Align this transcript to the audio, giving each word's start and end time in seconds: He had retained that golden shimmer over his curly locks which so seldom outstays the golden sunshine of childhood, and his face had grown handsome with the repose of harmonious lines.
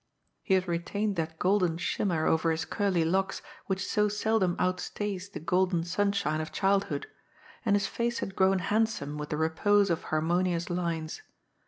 He 0.41 0.55
had 0.55 0.67
retained 0.67 1.15
that 1.17 1.37
golden 1.37 1.77
shimmer 1.77 2.25
over 2.25 2.49
his 2.49 2.65
curly 2.65 3.05
locks 3.05 3.43
which 3.67 3.85
so 3.85 4.09
seldom 4.09 4.55
outstays 4.57 5.29
the 5.31 5.39
golden 5.39 5.83
sunshine 5.83 6.41
of 6.41 6.51
childhood, 6.51 7.05
and 7.63 7.75
his 7.75 7.85
face 7.85 8.17
had 8.17 8.35
grown 8.35 8.57
handsome 8.57 9.19
with 9.19 9.29
the 9.29 9.37
repose 9.37 9.91
of 9.91 10.05
harmonious 10.05 10.71
lines. 10.71 11.21